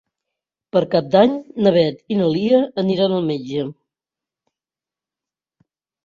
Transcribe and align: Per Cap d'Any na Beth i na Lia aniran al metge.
Per 0.75 0.81
Cap 0.93 1.09
d'Any 1.15 1.33
na 1.65 1.73
Beth 1.75 1.99
i 2.15 2.15
na 2.21 2.29
Lia 2.31 2.61
aniran 2.83 3.13
al 3.17 3.27
metge. 3.27 3.67